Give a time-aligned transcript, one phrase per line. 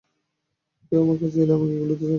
[0.87, 2.09] কেউ আমার কাছে এলে, আমি এইগুলি জানতে চাই।